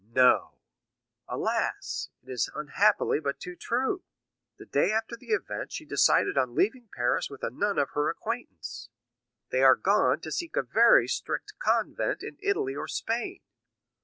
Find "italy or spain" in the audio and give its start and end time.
12.41-13.41